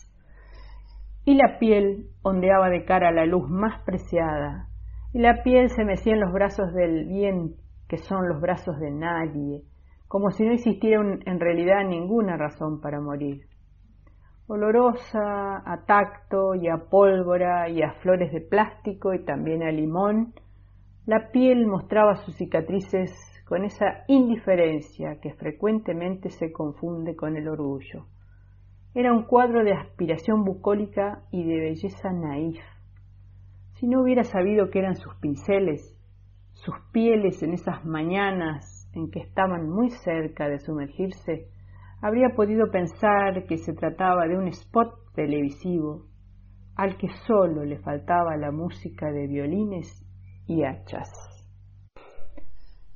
Y 1.27 1.35
la 1.35 1.59
piel 1.59 2.07
ondeaba 2.23 2.71
de 2.71 2.87
cara 2.87 3.11
a 3.11 3.13
la 3.13 3.27
luz 3.27 3.51
más 3.51 3.83
preciada, 3.85 4.69
y 5.13 5.19
la 5.19 5.43
piel 5.43 5.69
se 5.69 5.85
mecía 5.85 6.15
en 6.15 6.21
los 6.21 6.33
brazos 6.33 6.73
del 6.73 7.05
bien, 7.07 7.57
que 7.87 7.99
son 7.99 8.27
los 8.29 8.41
brazos 8.41 8.81
de 8.81 8.91
nadie, 8.91 9.65
como 10.09 10.31
si 10.31 10.47
no 10.47 10.53
existiera 10.53 11.03
en 11.03 11.41
realidad 11.41 11.85
ninguna 11.87 12.39
razón 12.39 12.81
para 12.81 12.99
morir 12.99 13.43
olorosa 14.49 15.57
a 15.65 15.85
tacto 15.87 16.55
y 16.55 16.69
a 16.69 16.89
pólvora 16.89 17.69
y 17.69 17.83
a 17.83 17.93
flores 18.01 18.33
de 18.33 18.41
plástico 18.41 19.13
y 19.13 19.25
también 19.25 19.63
a 19.63 19.73
limón, 19.73 20.35
la 21.05 21.31
piel 21.31 21.67
mostraba 21.67 22.17
sus 22.17 22.37
cicatrices 22.37 23.13
con 23.47 23.65
esa 23.65 24.05
indiferencia 24.09 25.21
que 25.21 25.35
frecuentemente 25.35 26.31
se 26.31 26.53
confunde 26.53 27.15
con 27.15 27.37
el 27.37 27.49
orgullo. 27.49 28.07
Era 28.99 29.13
un 29.13 29.25
cuadro 29.25 29.63
de 29.63 29.75
aspiración 29.75 30.43
bucólica 30.43 31.21
y 31.31 31.45
de 31.45 31.61
belleza 31.61 32.11
naif. 32.13 32.65
Si 33.75 33.87
no 33.87 34.01
hubiera 34.01 34.25
sabido 34.25 34.71
que 34.71 34.79
eran 34.79 34.97
sus 34.97 35.15
pinceles, 35.17 35.95
sus 36.55 36.75
pieles 36.93 37.43
en 37.43 37.53
esas 37.53 37.85
mañanas 37.85 38.91
en 38.95 39.11
que 39.11 39.21
estaban 39.21 39.69
muy 39.69 39.91
cerca 39.91 40.49
de 40.49 40.61
sumergirse, 40.61 41.51
habría 42.01 42.31
podido 42.35 42.71
pensar 42.71 43.45
que 43.45 43.59
se 43.59 43.75
trataba 43.75 44.27
de 44.27 44.39
un 44.39 44.49
spot 44.49 45.13
televisivo 45.15 46.07
al 46.75 46.97
que 46.97 47.09
solo 47.27 47.67
le 47.67 47.79
faltaba 47.81 48.35
la 48.39 48.51
música 48.51 49.13
de 49.13 49.27
violines 49.27 50.07
y 50.47 50.65
hachas. 50.65 51.11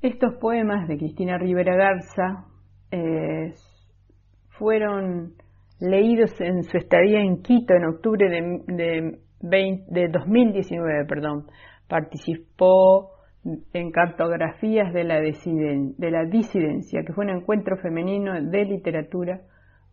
Estos 0.00 0.36
poemas 0.36 0.88
de 0.88 0.96
Cristina 0.96 1.36
Rivera 1.36 1.76
Garza 1.76 2.46
eh, 2.90 3.52
fueron 4.48 5.34
leídos 5.81 6.38
en 6.40 6.62
su 6.62 6.77
estadía 6.77 7.21
en 7.21 7.43
Quito 7.43 7.75
en 7.75 7.85
octubre 7.85 8.29
de, 8.29 9.19
de 9.40 10.09
2019. 10.09 11.05
Perdón. 11.07 11.47
Participó 11.88 13.11
en 13.73 13.90
cartografías 13.90 14.93
de 14.93 15.05
la, 15.05 15.21
de 15.21 16.11
la 16.11 16.25
disidencia, 16.25 17.03
que 17.05 17.12
fue 17.12 17.25
un 17.25 17.31
encuentro 17.31 17.77
femenino 17.79 18.35
de 18.40 18.64
literatura 18.64 19.40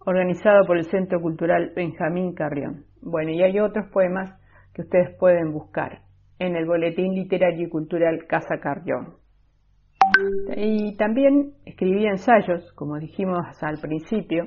organizado 0.06 0.65
por 0.65 0.78
el 0.78 0.86
Centro 0.86 1.21
Cultural 1.21 1.71
Benjamín 1.76 2.34
Carrión. 2.34 2.86
Bueno, 3.02 3.32
y 3.32 3.41
hay 3.41 3.60
otros 3.60 3.88
poemas 3.91 4.39
que 4.73 4.82
ustedes 4.82 5.15
pueden 5.17 5.52
buscar 5.52 6.02
en 6.39 6.56
el 6.56 6.65
Boletín 6.65 7.13
Literario 7.13 7.67
y 7.67 7.69
Cultural 7.69 8.26
Casa 8.28 8.60
Carrión. 8.62 9.15
Y 10.56 10.95
también 10.97 11.54
escribía 11.65 12.12
ensayos, 12.12 12.71
como 12.73 12.97
dijimos 13.00 13.45
al 13.62 13.80
principio, 13.80 14.45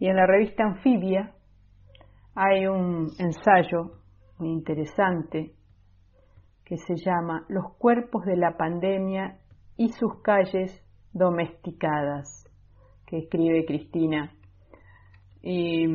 y 0.00 0.08
en 0.08 0.16
la 0.16 0.26
revista 0.26 0.64
Anfibia 0.64 1.34
hay 2.34 2.66
un 2.66 3.08
ensayo 3.18 3.98
muy 4.38 4.48
interesante 4.48 5.52
que 6.64 6.78
se 6.78 6.96
llama 6.96 7.44
Los 7.48 7.74
cuerpos 7.76 8.24
de 8.24 8.36
la 8.36 8.56
pandemia 8.56 9.36
y 9.76 9.90
sus 9.90 10.22
calles 10.22 10.82
domesticadas, 11.12 12.48
que 13.06 13.18
escribe 13.18 13.66
Cristina. 13.66 14.32
Y 15.42 15.86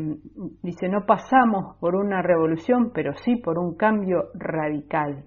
dice, 0.62 0.88
no 0.88 1.06
pasamos 1.08 1.78
por 1.80 1.96
una 1.96 2.22
revolución, 2.22 2.92
pero 2.94 3.14
sí 3.14 3.38
por 3.38 3.58
un 3.58 3.76
cambio 3.76 4.26
radical. 4.36 5.26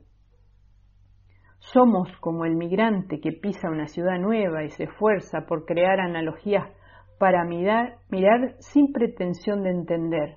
Somos 1.59 2.09
como 2.21 2.45
el 2.45 2.55
migrante 2.55 3.21
que 3.21 3.33
pisa 3.33 3.71
una 3.71 3.89
ciudad 3.89 4.19
nueva 4.21 4.63
y 4.63 4.71
se 4.71 4.85
esfuerza 4.85 5.47
por 5.49 5.65
crear 5.65 5.99
analogías 5.99 6.78
para 7.19 7.45
mirar, 7.45 7.99
mirar 8.09 8.55
sin 8.61 8.93
pretensión 8.93 9.63
de 9.63 9.71
entender. 9.71 10.37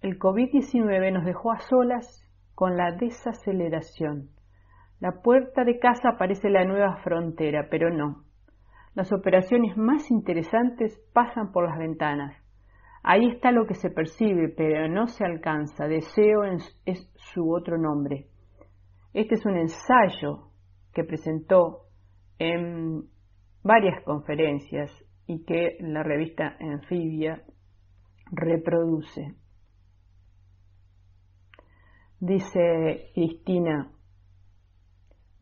El 0.00 0.18
COVID-19 0.18 1.12
nos 1.12 1.24
dejó 1.24 1.52
a 1.52 1.60
solas 1.60 2.24
con 2.54 2.76
la 2.76 2.92
desaceleración. 2.92 4.30
La 5.00 5.22
puerta 5.22 5.64
de 5.64 5.78
casa 5.78 6.16
parece 6.18 6.50
la 6.50 6.64
nueva 6.64 6.96
frontera, 7.02 7.68
pero 7.70 7.90
no. 7.90 8.24
Las 8.94 9.12
operaciones 9.12 9.76
más 9.76 10.10
interesantes 10.10 11.00
pasan 11.12 11.52
por 11.52 11.68
las 11.68 11.78
ventanas. 11.78 12.36
Ahí 13.02 13.28
está 13.28 13.52
lo 13.52 13.66
que 13.66 13.74
se 13.74 13.90
percibe, 13.90 14.48
pero 14.48 14.88
no 14.88 15.06
se 15.06 15.24
alcanza. 15.24 15.86
Deseo 15.86 16.42
es 16.84 17.12
su 17.14 17.50
otro 17.52 17.78
nombre. 17.78 18.26
Este 19.14 19.34
es 19.34 19.46
un 19.46 19.56
ensayo 19.56 20.48
que 20.92 21.04
presentó 21.04 21.86
en 22.38 23.04
varias 23.62 24.02
conferencias 24.04 24.90
y 25.28 25.44
que 25.44 25.76
la 25.80 26.02
revista 26.02 26.56
Anfibia 26.58 27.42
reproduce. 28.32 29.34
Dice 32.18 33.10
Cristina, 33.14 33.92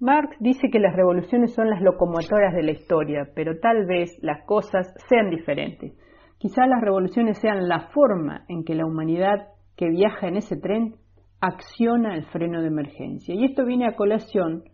Marx 0.01 0.37
dice 0.40 0.68
que 0.70 0.81
las 0.81 0.94
revoluciones 0.94 1.55
son 1.55 1.70
las 1.70 1.81
locomotoras 1.81 2.53
de 2.53 2.64
la 2.64 2.72
historia, 2.72 3.31
pero 3.35 3.59
tal 3.61 3.87
vez 3.87 4.18
las 4.22 4.44
cosas 4.44 4.92
sean 5.09 5.31
diferentes. 5.31 5.92
Quizá 6.37 6.66
las 6.66 6.83
revoluciones 6.83 7.38
sean 7.38 7.66
la 7.66 7.88
forma 7.94 8.44
en 8.49 8.64
que 8.64 8.75
la 8.75 8.85
humanidad 8.85 9.49
que 9.77 9.88
viaja 9.88 10.27
en 10.27 10.37
ese 10.37 10.57
tren 10.57 10.96
acciona 11.40 12.14
el 12.16 12.27
freno 12.27 12.61
de 12.61 12.68
emergencia. 12.68 13.35
Y 13.35 13.44
esto 13.44 13.64
viene 13.64 13.87
a 13.87 13.94
colación 13.94 14.64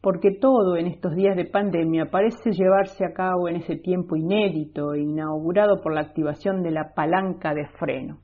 porque 0.00 0.30
todo 0.30 0.76
en 0.76 0.86
estos 0.86 1.14
días 1.14 1.36
de 1.36 1.44
pandemia 1.44 2.06
parece 2.10 2.52
llevarse 2.52 3.04
a 3.04 3.12
cabo 3.12 3.48
en 3.48 3.56
ese 3.56 3.76
tiempo 3.76 4.16
inédito 4.16 4.94
inaugurado 4.94 5.80
por 5.80 5.92
la 5.94 6.02
activación 6.02 6.62
de 6.62 6.70
la 6.70 6.94
palanca 6.94 7.52
de 7.54 7.66
freno, 7.78 8.20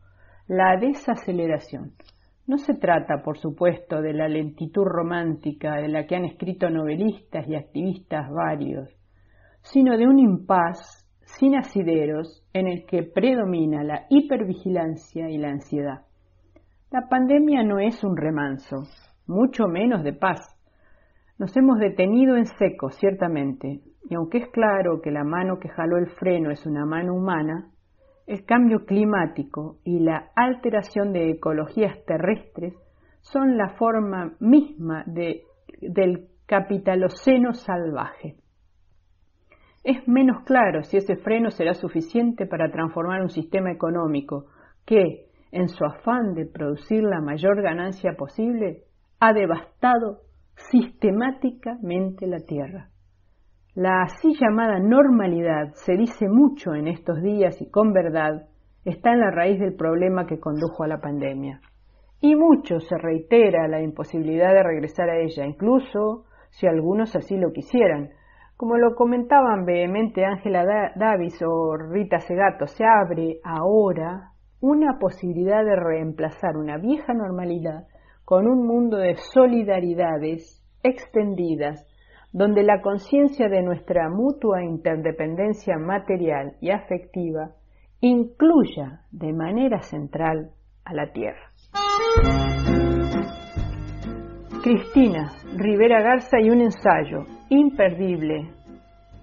la 0.47 0.77
desaceleración. 0.77 1.93
No 2.47 2.59
se 2.59 2.75
trata, 2.75 3.23
por 3.25 3.39
supuesto, 3.39 4.03
de 4.03 4.13
la 4.13 4.29
lentitud 4.29 4.85
romántica 4.85 5.77
de 5.77 5.89
la 5.89 6.07
que 6.07 6.15
han 6.15 6.27
escrito 6.27 6.69
novelistas 6.69 7.49
y 7.49 7.55
activistas 7.55 8.31
varios, 8.31 8.91
sino 9.63 9.97
de 9.97 10.07
un 10.07 10.19
impas 10.19 11.05
sin 11.25 11.57
asideros 11.57 12.45
en 12.53 12.69
el 12.69 12.85
que 12.87 13.03
predomina 13.03 13.83
la 13.83 14.07
hipervigilancia 14.11 15.31
y 15.31 15.39
la 15.39 15.49
ansiedad. 15.49 16.03
La 16.91 17.09
pandemia 17.09 17.65
no 17.65 17.81
es 17.81 18.05
un 18.05 18.17
remanso, 18.17 18.85
mucho 19.27 19.67
menos 19.67 20.05
de 20.05 20.13
paz. 20.13 20.54
Nos 21.38 21.57
hemos 21.57 21.79
detenido 21.79 22.37
en 22.37 22.47
seco, 22.47 22.90
ciertamente, 22.90 23.81
y 24.09 24.14
aunque 24.14 24.38
es 24.38 24.49
claro 24.51 25.01
que 25.03 25.11
la 25.11 25.25
mano 25.25 25.59
que 25.59 25.68
jaló 25.68 25.97
el 25.99 26.07
freno 26.11 26.51
es 26.51 26.64
una 26.64 26.87
mano 26.87 27.14
humana, 27.14 27.70
el 28.27 28.44
cambio 28.44 28.85
climático 28.87 29.79
y 29.85 29.99
la 29.99 30.31
alteración 30.37 31.12
de 31.12 31.31
ecologías 31.31 32.05
terrestres 32.07 32.75
son 33.20 33.57
la 33.57 33.70
forma 33.70 34.35
misma 34.38 35.03
de, 35.07 35.42
del 35.81 36.29
capitaloceno 36.47 37.53
salvaje. 37.53 38.37
Es 39.83 40.07
menos 40.07 40.44
claro 40.44 40.83
si 40.85 40.99
ese 40.99 41.16
freno 41.16 41.51
será 41.51 41.75
suficiente 41.75 42.47
para 42.47 42.70
transformar 42.70 43.20
un 43.20 43.29
sistema 43.29 43.73
económico 43.73 44.47
que, 44.87 45.27
en 45.51 45.68
su 45.68 45.85
afán 45.85 46.35
de 46.35 46.47
producir 46.47 47.03
la 47.03 47.20
mayor 47.20 47.61
ganancia 47.61 48.14
posible, 48.16 48.85
ha 49.20 49.33
devastado 49.33 50.20
sistemáticamente 50.57 52.27
la 52.27 52.40
tierra. 52.40 52.88
La 53.75 54.03
así 54.03 54.35
llamada 54.40 54.79
normalidad 54.79 55.73
se 55.73 55.95
dice 55.97 56.29
mucho 56.29 56.75
en 56.75 56.87
estos 56.87 57.21
días 57.23 57.61
y 57.61 57.71
con 57.71 57.93
verdad 57.93 58.47
está 58.85 59.12
en 59.12 59.21
la 59.21 59.31
raíz 59.31 59.59
del 59.59 59.75
problema 59.75 60.27
que 60.27 60.38
condujo 60.38 60.85
a 60.85 60.88
la 60.88 61.01
pandemia. 61.01 61.61
Y 62.21 62.37
mucho 62.37 62.79
se 62.79 62.97
reitera 62.97 63.67
la 63.69 63.83
imposibilidad 63.83 64.53
de 64.55 64.62
regresar 64.62 65.11
a 65.11 65.19
ella, 65.19 65.45
incluso 65.45 66.25
si 66.51 66.67
algunos 66.67 67.14
así 67.17 67.37
lo 67.37 67.53
quisieran. 67.53 68.11
Como 68.57 68.77
lo 68.77 68.95
comentaban 68.95 69.64
vehemente 69.64 70.25
Ángela 70.25 70.64
Davis 70.95 71.43
o 71.43 71.77
Rita 71.77 72.21
Segato, 72.21 72.67
se 72.67 72.85
abre 72.85 73.40
ahora 73.43 74.31
una 74.61 74.99
posibilidad 74.99 75.64
de 75.64 75.77
reemplazar 75.77 76.57
una 76.57 76.79
vieja 76.79 77.12
normalidad 77.12 77.88
con 78.25 78.47
un 78.47 78.67
mundo 78.67 78.97
de 78.97 79.17
solidaridades 79.17 80.63
extendidas 80.83 81.87
donde 82.33 82.63
la 82.63 82.81
conciencia 82.81 83.49
de 83.49 83.63
nuestra 83.63 84.09
mutua 84.09 84.65
interdependencia 84.65 85.79
material 85.79 86.57
y 86.61 86.71
afectiva 86.71 87.53
incluya 88.01 89.03
de 89.13 89.33
manera 89.33 89.81
central 89.83 90.51
a 90.85 90.95
la 90.95 91.13
Tierra. 91.13 91.51
Cristina 94.63 95.31
Rivera 95.57 96.03
Garza 96.03 96.41
y 96.41 96.51
un 96.51 96.63
ensayo 96.63 97.27
imperdible. 97.51 98.51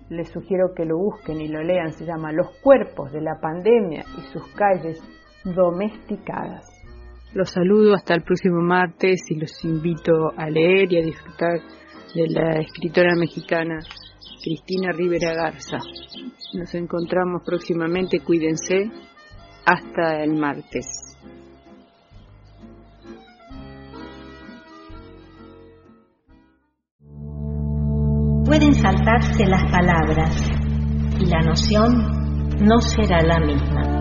Les 0.09 0.29
sugiero 0.29 0.73
que 0.75 0.85
lo 0.85 0.97
busquen 0.97 1.41
y 1.41 1.47
lo 1.47 1.61
lean. 1.63 1.91
Se 1.91 2.05
llama 2.05 2.31
Los 2.31 2.49
cuerpos 2.61 3.11
de 3.11 3.21
la 3.21 3.39
pandemia 3.41 4.03
y 4.17 4.21
sus 4.31 4.47
calles 4.55 5.01
domesticadas. 5.43 6.80
Los 7.33 7.51
saludo 7.51 7.93
hasta 7.95 8.13
el 8.13 8.23
próximo 8.23 8.61
martes 8.61 9.21
y 9.29 9.35
los 9.35 9.63
invito 9.63 10.11
a 10.35 10.49
leer 10.49 10.91
y 10.91 10.97
a 10.97 11.05
disfrutar 11.05 11.61
de 12.13 12.27
la 12.27 12.59
escritora 12.59 13.15
mexicana 13.15 13.79
Cristina 14.43 14.91
Rivera 14.91 15.33
Garza. 15.33 15.77
Nos 16.53 16.75
encontramos 16.75 17.41
próximamente, 17.45 18.19
cuídense, 18.19 18.91
hasta 19.65 20.21
el 20.23 20.33
martes. 20.33 20.85
Pueden 28.45 28.73
saltarse 28.73 29.45
las 29.45 29.71
palabras 29.71 30.51
y 31.17 31.25
la 31.27 31.39
noción 31.39 32.57
no 32.59 32.81
será 32.81 33.21
la 33.21 33.39
misma. 33.39 34.00